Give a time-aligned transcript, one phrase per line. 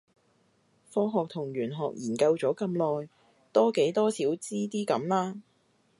[0.91, 3.07] 科學同玄學研究咗咁耐，
[3.53, 5.35] 多幾多少知啲咁啦